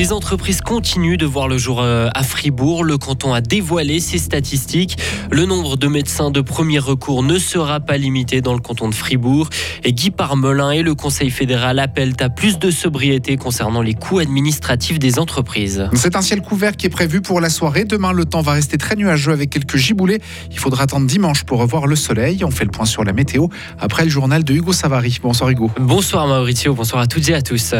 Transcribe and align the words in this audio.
Des 0.00 0.14
entreprises 0.14 0.62
continuent 0.62 1.18
de 1.18 1.26
voir 1.26 1.46
le 1.46 1.58
jour 1.58 1.82
euh, 1.82 2.08
à 2.14 2.22
Fribourg. 2.22 2.84
Le 2.84 2.96
canton 2.96 3.34
a 3.34 3.42
dévoilé 3.42 4.00
ses 4.00 4.16
statistiques. 4.16 4.96
Le 5.30 5.44
nombre 5.44 5.76
de 5.76 5.88
médecins 5.88 6.30
de 6.30 6.40
premier 6.40 6.78
recours 6.78 7.22
ne 7.22 7.38
sera 7.38 7.80
pas 7.80 7.98
limité 7.98 8.40
dans 8.40 8.54
le 8.54 8.60
canton 8.60 8.88
de 8.88 8.94
Fribourg. 8.94 9.50
Et 9.84 9.92
Guy 9.92 10.10
Parmelin 10.10 10.70
et 10.70 10.80
le 10.80 10.94
Conseil 10.94 11.28
fédéral 11.28 11.78
appellent 11.78 12.14
à 12.20 12.30
plus 12.30 12.58
de 12.58 12.70
sobriété 12.70 13.36
concernant 13.36 13.82
les 13.82 13.92
coûts 13.92 14.20
administratifs 14.20 14.98
des 14.98 15.18
entreprises. 15.18 15.90
C'est 15.92 16.16
un 16.16 16.22
ciel 16.22 16.40
couvert 16.40 16.78
qui 16.78 16.86
est 16.86 16.88
prévu 16.88 17.20
pour 17.20 17.38
la 17.38 17.50
soirée. 17.50 17.84
Demain, 17.84 18.12
le 18.12 18.24
temps 18.24 18.40
va 18.40 18.52
rester 18.52 18.78
très 18.78 18.96
nuageux 18.96 19.32
avec 19.32 19.50
quelques 19.50 19.76
giboulées. 19.76 20.22
Il 20.50 20.58
faudra 20.58 20.84
attendre 20.84 21.06
dimanche 21.06 21.44
pour 21.44 21.58
revoir 21.58 21.86
le 21.86 21.94
soleil. 21.94 22.42
On 22.42 22.50
fait 22.50 22.64
le 22.64 22.70
point 22.70 22.86
sur 22.86 23.04
la 23.04 23.12
météo 23.12 23.48
après 23.78 24.04
le 24.04 24.10
journal 24.10 24.44
de 24.44 24.54
Hugo 24.54 24.72
Savary. 24.72 25.18
Bonsoir 25.22 25.50
Hugo. 25.50 25.70
Bonsoir 25.78 26.26
Mauricio, 26.26 26.72
bonsoir 26.72 27.02
à 27.02 27.06
toutes 27.06 27.28
et 27.28 27.34
à 27.34 27.42
tous. 27.42 27.74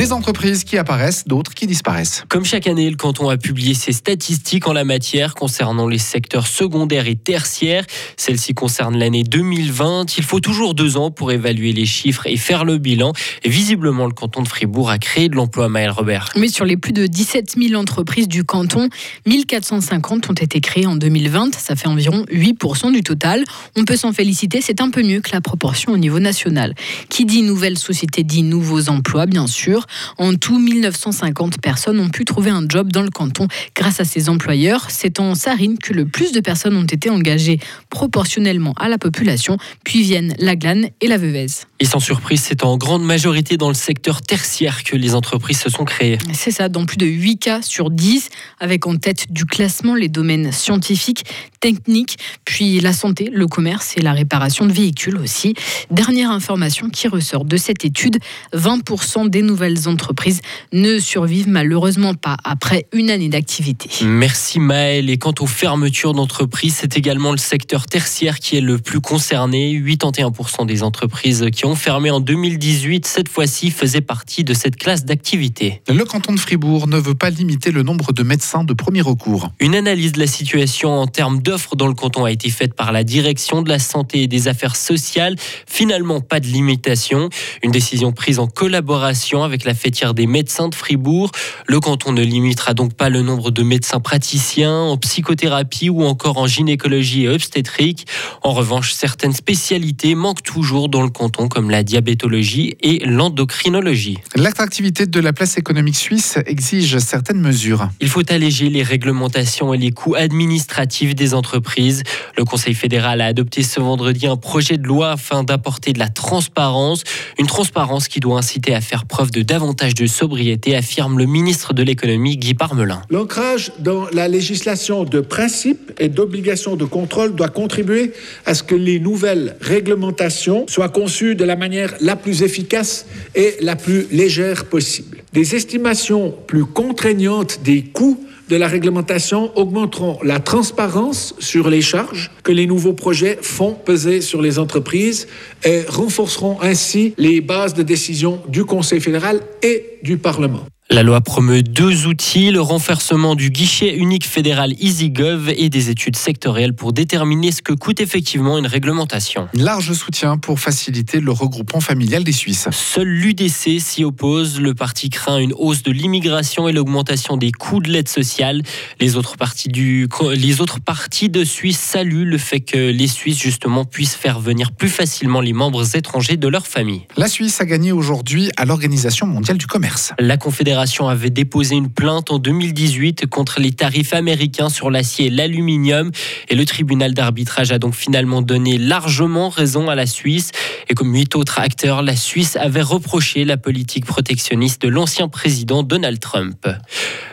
Des 0.00 0.14
entreprises 0.14 0.64
qui 0.64 0.78
apparaissent, 0.78 1.26
d'autres 1.26 1.52
qui 1.52 1.66
disparaissent. 1.66 2.24
Comme 2.30 2.46
chaque 2.46 2.66
année, 2.66 2.88
le 2.88 2.96
canton 2.96 3.28
a 3.28 3.36
publié 3.36 3.74
ses 3.74 3.92
statistiques 3.92 4.66
en 4.66 4.72
la 4.72 4.82
matière 4.82 5.34
concernant 5.34 5.86
les 5.86 5.98
secteurs 5.98 6.46
secondaires 6.46 7.06
et 7.06 7.16
tertiaires. 7.16 7.84
Celle-ci 8.16 8.54
concerne 8.54 8.98
l'année 8.98 9.24
2020. 9.24 10.16
Il 10.16 10.24
faut 10.24 10.40
toujours 10.40 10.72
deux 10.72 10.96
ans 10.96 11.10
pour 11.10 11.32
évaluer 11.32 11.74
les 11.74 11.84
chiffres 11.84 12.26
et 12.26 12.38
faire 12.38 12.64
le 12.64 12.78
bilan. 12.78 13.12
Et 13.44 13.50
visiblement, 13.50 14.06
le 14.06 14.14
canton 14.14 14.40
de 14.40 14.48
Fribourg 14.48 14.88
a 14.88 14.96
créé 14.96 15.28
de 15.28 15.36
l'emploi, 15.36 15.68
Maël 15.68 15.90
Robert. 15.90 16.30
Mais 16.34 16.48
sur 16.48 16.64
les 16.64 16.78
plus 16.78 16.94
de 16.94 17.06
17 17.06 17.56
000 17.58 17.78
entreprises 17.78 18.26
du 18.26 18.42
canton, 18.42 18.88
1450 19.26 20.30
ont 20.30 20.32
été 20.32 20.62
créées 20.62 20.86
en 20.86 20.96
2020. 20.96 21.56
Ça 21.56 21.76
fait 21.76 21.88
environ 21.88 22.24
8% 22.32 22.90
du 22.90 23.02
total. 23.02 23.44
On 23.76 23.84
peut 23.84 23.96
s'en 23.96 24.14
féliciter, 24.14 24.62
c'est 24.62 24.80
un 24.80 24.88
peu 24.88 25.02
mieux 25.02 25.20
que 25.20 25.32
la 25.34 25.42
proportion 25.42 25.92
au 25.92 25.98
niveau 25.98 26.20
national. 26.20 26.74
Qui 27.10 27.26
dit 27.26 27.42
nouvelle 27.42 27.76
société 27.76 28.22
dit 28.22 28.42
nouveaux 28.42 28.88
emplois, 28.88 29.26
bien 29.26 29.46
sûr. 29.46 29.86
En 30.18 30.34
tout, 30.34 30.58
1950 30.58 31.60
personnes 31.60 32.00
ont 32.00 32.08
pu 32.08 32.24
trouver 32.24 32.50
un 32.50 32.64
job 32.68 32.92
dans 32.92 33.02
le 33.02 33.10
canton 33.10 33.48
grâce 33.74 34.00
à 34.00 34.04
ces 34.04 34.28
employeurs. 34.28 34.86
C'est 34.90 35.20
en 35.20 35.34
Sarine 35.34 35.78
que 35.78 35.92
le 35.92 36.06
plus 36.06 36.32
de 36.32 36.40
personnes 36.40 36.76
ont 36.76 36.84
été 36.84 37.10
engagées 37.10 37.58
proportionnellement 37.88 38.74
à 38.78 38.88
la 38.88 38.98
population, 38.98 39.56
puis 39.84 40.02
viennent 40.02 40.34
la 40.38 40.56
Glane 40.56 40.88
et 41.00 41.08
la 41.08 41.18
Veuvez. 41.18 41.69
Et 41.82 41.86
sans 41.86 41.98
surprise, 41.98 42.42
c'est 42.42 42.62
en 42.62 42.76
grande 42.76 43.02
majorité 43.02 43.56
dans 43.56 43.68
le 43.68 43.74
secteur 43.74 44.20
tertiaire 44.20 44.84
que 44.84 44.96
les 44.96 45.14
entreprises 45.14 45.60
se 45.60 45.70
sont 45.70 45.86
créées. 45.86 46.18
C'est 46.34 46.50
ça, 46.50 46.68
dans 46.68 46.84
plus 46.84 46.98
de 46.98 47.06
8 47.06 47.38
cas 47.38 47.62
sur 47.62 47.90
10, 47.90 48.28
avec 48.58 48.86
en 48.86 48.96
tête 48.96 49.32
du 49.32 49.46
classement 49.46 49.94
les 49.94 50.08
domaines 50.08 50.52
scientifiques, 50.52 51.24
techniques, 51.58 52.18
puis 52.44 52.80
la 52.80 52.92
santé, 52.92 53.30
le 53.32 53.46
commerce 53.46 53.94
et 53.96 54.02
la 54.02 54.12
réparation 54.12 54.66
de 54.66 54.72
véhicules 54.72 55.16
aussi. 55.16 55.54
Dernière 55.90 56.30
information 56.30 56.90
qui 56.90 57.08
ressort 57.08 57.46
de 57.46 57.56
cette 57.56 57.82
étude, 57.84 58.18
20% 58.54 59.30
des 59.30 59.40
nouvelles 59.40 59.88
entreprises 59.88 60.42
ne 60.74 60.98
survivent 60.98 61.48
malheureusement 61.48 62.12
pas 62.12 62.36
après 62.44 62.88
une 62.92 63.10
année 63.10 63.30
d'activité. 63.30 63.88
Merci 64.04 64.60
Maël. 64.60 65.08
Et 65.08 65.16
quant 65.16 65.34
aux 65.40 65.46
fermetures 65.46 66.12
d'entreprises, 66.12 66.76
c'est 66.80 66.98
également 66.98 67.32
le 67.32 67.38
secteur 67.38 67.86
tertiaire 67.86 68.38
qui 68.38 68.58
est 68.58 68.62
le 68.62 68.76
plus 68.76 69.00
concerné. 69.00 69.80
81% 69.80 70.66
des 70.66 70.82
entreprises 70.82 71.46
qui 71.52 71.64
ont 71.64 71.69
fermé 71.74 72.10
en 72.10 72.20
2018, 72.20 73.06
cette 73.06 73.28
fois-ci, 73.28 73.70
faisaient 73.70 74.00
partie 74.00 74.44
de 74.44 74.54
cette 74.54 74.76
classe 74.76 75.04
d'activité. 75.04 75.82
Le 75.88 76.04
canton 76.04 76.32
de 76.32 76.40
Fribourg 76.40 76.86
ne 76.86 76.98
veut 76.98 77.14
pas 77.14 77.30
limiter 77.30 77.70
le 77.70 77.82
nombre 77.82 78.12
de 78.12 78.22
médecins 78.22 78.64
de 78.64 78.72
premier 78.72 79.00
recours. 79.00 79.50
Une 79.60 79.74
analyse 79.74 80.12
de 80.12 80.20
la 80.20 80.26
situation 80.26 80.98
en 80.98 81.06
termes 81.06 81.42
d'offres 81.42 81.76
dans 81.76 81.86
le 81.86 81.94
canton 81.94 82.24
a 82.24 82.30
été 82.30 82.50
faite 82.50 82.74
par 82.74 82.92
la 82.92 83.04
direction 83.04 83.62
de 83.62 83.68
la 83.68 83.78
santé 83.78 84.22
et 84.22 84.26
des 84.26 84.48
affaires 84.48 84.76
sociales. 84.76 85.36
Finalement, 85.66 86.20
pas 86.20 86.40
de 86.40 86.46
limitation. 86.46 87.28
Une 87.62 87.70
décision 87.70 88.12
prise 88.12 88.38
en 88.38 88.46
collaboration 88.46 89.42
avec 89.42 89.64
la 89.64 89.74
fêtière 89.74 90.14
des 90.14 90.26
médecins 90.26 90.68
de 90.68 90.74
Fribourg. 90.74 91.30
Le 91.66 91.80
canton 91.80 92.12
ne 92.12 92.22
limitera 92.22 92.74
donc 92.74 92.94
pas 92.94 93.08
le 93.08 93.22
nombre 93.22 93.50
de 93.50 93.62
médecins 93.62 94.00
praticiens 94.00 94.72
en 94.72 94.96
psychothérapie 94.96 95.90
ou 95.90 96.04
encore 96.04 96.38
en 96.38 96.46
gynécologie 96.46 97.24
et 97.24 97.28
obstétrique. 97.28 98.06
En 98.42 98.52
revanche, 98.52 98.92
certaines 98.92 99.32
spécialités 99.32 100.14
manquent 100.14 100.42
toujours 100.42 100.88
dans 100.88 101.02
le 101.02 101.10
canton 101.10 101.48
comme 101.48 101.59
la 101.68 101.82
diabétologie 101.82 102.76
et 102.80 103.04
l'endocrinologie. 103.04 104.18
L'attractivité 104.36 105.06
de 105.06 105.20
la 105.20 105.32
place 105.32 105.58
économique 105.58 105.96
suisse 105.96 106.38
exige 106.46 106.98
certaines 106.98 107.40
mesures. 107.40 107.90
Il 108.00 108.08
faut 108.08 108.22
alléger 108.32 108.70
les 108.70 108.84
réglementations 108.84 109.74
et 109.74 109.78
les 109.78 109.90
coûts 109.90 110.14
administratifs 110.14 111.14
des 111.14 111.34
entreprises. 111.34 112.04
Le 112.38 112.44
Conseil 112.44 112.74
fédéral 112.74 113.20
a 113.20 113.26
adopté 113.26 113.62
ce 113.62 113.80
vendredi 113.80 114.26
un 114.26 114.36
projet 114.36 114.76
de 114.76 114.86
loi 114.86 115.12
afin 115.12 115.42
d'apporter 115.42 115.92
de 115.92 115.98
la 115.98 116.08
transparence, 116.08 117.02
une 117.38 117.46
transparence 117.46 118.06
qui 118.06 118.20
doit 118.20 118.38
inciter 118.38 118.74
à 118.74 118.80
faire 118.80 119.04
preuve 119.04 119.32
de 119.32 119.42
davantage 119.42 119.94
de 119.94 120.06
sobriété, 120.06 120.76
affirme 120.76 121.18
le 121.18 121.26
ministre 121.26 121.74
de 121.74 121.82
l'économie 121.82 122.36
Guy 122.36 122.54
Parmelin. 122.54 123.02
L'ancrage 123.10 123.72
dans 123.78 124.06
la 124.12 124.28
législation 124.28 125.04
de 125.04 125.20
principes 125.20 125.92
et 125.98 126.08
d'obligations 126.08 126.76
de 126.76 126.84
contrôle 126.84 127.34
doit 127.34 127.48
contribuer 127.48 128.12
à 128.46 128.54
ce 128.54 128.62
que 128.62 128.74
les 128.74 129.00
nouvelles 129.00 129.56
réglementations 129.60 130.66
soient 130.68 130.88
conçues 130.88 131.34
de 131.34 131.44
la 131.44 131.49
manière 131.56 131.94
la 132.00 132.16
plus 132.16 132.42
efficace 132.42 133.06
et 133.34 133.56
la 133.60 133.76
plus 133.76 134.06
légère 134.10 134.66
possible. 134.66 135.22
Des 135.32 135.54
estimations 135.54 136.34
plus 136.46 136.64
contraignantes 136.64 137.60
des 137.62 137.82
coûts 137.82 138.18
de 138.50 138.56
la 138.56 138.66
réglementation 138.66 139.56
augmenteront 139.56 140.18
la 140.24 140.40
transparence 140.40 141.34
sur 141.38 141.70
les 141.70 141.80
charges 141.80 142.32
que 142.42 142.50
les 142.50 142.66
nouveaux 142.66 142.92
projets 142.92 143.38
font 143.40 143.74
peser 143.74 144.20
sur 144.20 144.42
les 144.42 144.58
entreprises 144.58 145.28
et 145.64 145.82
renforceront 145.82 146.60
ainsi 146.60 147.14
les 147.16 147.40
bases 147.40 147.74
de 147.74 147.84
décision 147.84 148.40
du 148.48 148.64
Conseil 148.64 149.00
fédéral 149.00 149.40
et 149.62 149.98
du 150.02 150.18
Parlement. 150.18 150.66
La 150.92 151.04
loi 151.04 151.20
promeut 151.20 151.62
deux 151.62 152.08
outils, 152.08 152.50
le 152.50 152.60
renversement 152.60 153.36
du 153.36 153.50
guichet 153.50 153.94
unique 153.94 154.26
fédéral 154.26 154.72
EasyGov 154.80 155.48
et 155.56 155.68
des 155.68 155.88
études 155.88 156.16
sectorielles 156.16 156.74
pour 156.74 156.92
déterminer 156.92 157.52
ce 157.52 157.62
que 157.62 157.72
coûte 157.72 158.00
effectivement 158.00 158.58
une 158.58 158.66
réglementation. 158.66 159.46
Large 159.54 159.92
soutien 159.92 160.36
pour 160.36 160.58
faciliter 160.58 161.20
le 161.20 161.30
regroupement 161.30 161.78
familial 161.78 162.24
des 162.24 162.32
Suisses. 162.32 162.66
Seul 162.72 163.06
l'UDC 163.06 163.78
s'y 163.78 164.02
oppose. 164.02 164.60
Le 164.60 164.74
parti 164.74 165.10
craint 165.10 165.38
une 165.38 165.52
hausse 165.52 165.84
de 165.84 165.92
l'immigration 165.92 166.66
et 166.66 166.72
l'augmentation 166.72 167.36
des 167.36 167.52
coûts 167.52 167.78
de 167.78 167.88
l'aide 167.88 168.08
sociale. 168.08 168.60
Les 168.98 169.14
autres, 169.14 169.36
partis 169.36 169.68
du, 169.68 170.08
les 170.34 170.60
autres 170.60 170.80
partis 170.80 171.28
de 171.28 171.44
Suisse 171.44 171.78
saluent 171.78 172.28
le 172.28 172.38
fait 172.38 172.58
que 172.58 172.90
les 172.90 173.06
Suisses 173.06 173.38
justement 173.38 173.84
puissent 173.84 174.16
faire 174.16 174.40
venir 174.40 174.72
plus 174.72 174.88
facilement 174.88 175.40
les 175.40 175.52
membres 175.52 175.94
étrangers 175.94 176.36
de 176.36 176.48
leur 176.48 176.66
famille. 176.66 177.02
La 177.16 177.28
Suisse 177.28 177.60
a 177.60 177.64
gagné 177.64 177.92
aujourd'hui 177.92 178.50
à 178.56 178.64
l'Organisation 178.64 179.28
mondiale 179.28 179.56
du 179.56 179.68
commerce. 179.68 180.12
La 180.18 180.36
Confédération 180.36 180.79
avait 181.08 181.30
déposé 181.30 181.76
une 181.76 181.90
plainte 181.90 182.30
en 182.30 182.38
2018 182.38 183.26
contre 183.26 183.60
les 183.60 183.72
tarifs 183.72 184.14
américains 184.14 184.68
sur 184.70 184.90
l'acier 184.90 185.26
et 185.26 185.30
l'aluminium. 185.30 186.10
Et 186.48 186.54
le 186.54 186.64
tribunal 186.64 187.12
d'arbitrage 187.12 187.70
a 187.70 187.78
donc 187.78 187.94
finalement 187.94 188.40
donné 188.40 188.78
largement 188.78 189.50
raison 189.50 189.88
à 189.90 189.94
la 189.94 190.06
Suisse. 190.06 190.52
Et 190.88 190.94
comme 190.94 191.14
huit 191.14 191.36
autres 191.36 191.58
acteurs, 191.58 192.02
la 192.02 192.16
Suisse 192.16 192.56
avait 192.56 192.82
reproché 192.82 193.44
la 193.44 193.56
politique 193.56 194.06
protectionniste 194.06 194.82
de 194.82 194.88
l'ancien 194.88 195.28
président 195.28 195.82
Donald 195.82 196.18
Trump. 196.18 196.66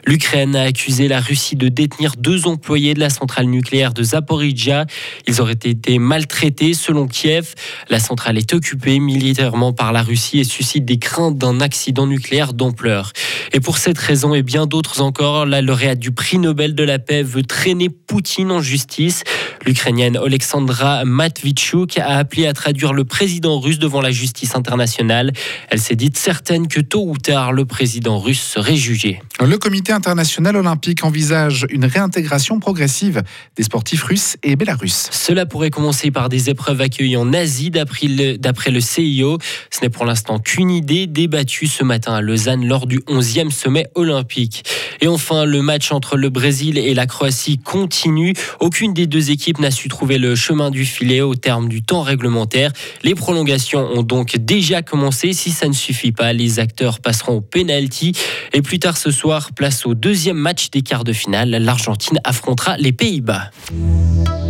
L'Ukraine 0.05 0.55
a 0.55 0.63
accusé 0.63 1.07
la 1.07 1.19
Russie 1.19 1.55
de 1.55 1.69
détenir 1.69 2.13
deux 2.17 2.47
employés 2.47 2.93
de 2.93 2.99
la 2.99 3.09
centrale 3.09 3.45
nucléaire 3.45 3.93
de 3.93 4.03
Zaporizhia. 4.03 4.85
Ils 5.27 5.41
auraient 5.41 5.53
été 5.53 5.99
maltraités 5.99 6.73
selon 6.73 7.07
Kiev. 7.07 7.55
La 7.89 7.99
centrale 7.99 8.37
est 8.37 8.53
occupée 8.53 8.99
militairement 8.99 9.73
par 9.73 9.91
la 9.91 10.01
Russie 10.01 10.39
et 10.39 10.43
suscite 10.43 10.85
des 10.85 10.99
craintes 10.99 11.37
d'un 11.37 11.59
accident 11.59 12.07
nucléaire 12.07 12.53
d'ampleur. 12.53 13.11
Et 13.53 13.59
pour 13.59 13.77
cette 13.77 13.97
raison 13.97 14.33
et 14.33 14.43
bien 14.43 14.65
d'autres 14.65 15.01
encore, 15.01 15.45
la 15.45 15.61
lauréate 15.61 15.99
du 15.99 16.11
prix 16.11 16.37
Nobel 16.37 16.75
de 16.75 16.83
la 16.83 16.99
paix 16.99 17.23
veut 17.23 17.43
traîner 17.43 17.89
Poutine 17.89 18.51
en 18.51 18.61
justice. 18.61 19.23
L'Ukrainienne 19.65 20.17
Alexandra 20.17 21.03
Matvichuk 21.05 21.97
a 21.97 22.17
appelé 22.17 22.47
à 22.47 22.53
traduire 22.53 22.93
le 22.93 23.03
président 23.03 23.59
russe 23.59 23.79
devant 23.79 24.01
la 24.01 24.11
justice 24.11 24.55
internationale. 24.55 25.31
Elle 25.69 25.79
s'est 25.79 25.95
dite 25.95 26.17
certaine 26.17 26.67
que 26.67 26.79
tôt 26.79 27.05
ou 27.07 27.17
tard, 27.17 27.51
le 27.51 27.65
président 27.65 28.19
russe 28.19 28.41
serait 28.41 28.75
jugé. 28.75 29.21
Le 29.39 29.57
comité 29.57 29.91
international 29.91 30.55
olympique 30.55 31.03
envisage 31.03 31.65
une 31.69 31.85
réintégration 31.85 32.59
progressive 32.59 33.23
des 33.55 33.63
sportifs 33.63 34.03
russes 34.03 34.37
et 34.43 34.55
bélarusses. 34.55 35.09
Cela 35.11 35.45
pourrait 35.45 35.69
commencer 35.69 36.11
par 36.11 36.29
des 36.29 36.49
épreuves 36.49 36.81
accueillies 36.81 37.17
en 37.17 37.33
Asie, 37.33 37.69
d'après 37.69 38.07
le, 38.07 38.37
le 38.37 38.79
CIO. 38.79 39.37
Ce 39.69 39.81
n'est 39.81 39.89
pour 39.89 40.05
l'instant 40.05 40.39
qu'une 40.39 40.71
idée 40.71 41.07
débattue 41.07 41.67
ce 41.67 41.83
matin 41.83 42.13
à 42.13 42.21
Lausanne 42.21 42.65
lors 42.65 42.87
du 42.87 42.99
11e 42.99 43.36
sommet 43.51 43.87
olympique. 43.95 44.63
Et 45.01 45.07
enfin, 45.07 45.45
le 45.45 45.61
match 45.61 45.91
entre 45.91 46.17
le 46.17 46.29
Brésil 46.29 46.77
et 46.77 46.93
la 46.93 47.05
Croatie 47.05 47.57
continue. 47.57 48.33
Aucune 48.59 48.93
des 48.93 49.07
deux 49.07 49.31
équipes 49.31 49.59
n'a 49.59 49.71
su 49.71 49.89
trouver 49.89 50.17
le 50.17 50.35
chemin 50.35 50.71
du 50.71 50.85
filet 50.85 51.21
au 51.21 51.35
terme 51.35 51.69
du 51.69 51.81
temps 51.81 52.01
réglementaire. 52.01 52.71
Les 53.03 53.15
prolongations 53.15 53.87
ont 53.93 54.03
donc 54.03 54.37
déjà 54.37 54.81
commencé. 54.81 55.33
Si 55.33 55.51
ça 55.51 55.67
ne 55.67 55.73
suffit 55.73 56.11
pas, 56.11 56.33
les 56.33 56.59
acteurs 56.59 56.99
passeront 56.99 57.37
au 57.37 57.41
penalty. 57.41 58.13
Et 58.53 58.61
plus 58.61 58.79
tard 58.79 58.97
ce 58.97 59.11
soir, 59.11 59.51
place 59.53 59.85
au 59.85 59.93
deuxième 59.93 60.37
match 60.37 60.69
des 60.71 60.81
quarts 60.81 61.03
de 61.03 61.13
finale. 61.13 61.51
L'Argentine 61.51 62.19
affrontera 62.23 62.77
les 62.77 62.91
Pays-Bas. 62.91 63.51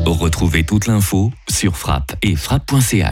Retrouvez 0.05 0.63
toute 0.63 0.87
l'info 0.87 1.31
sur 1.49 1.75
frappe 1.75 2.15
et 2.21 2.35
frappe.ch. 2.35 3.05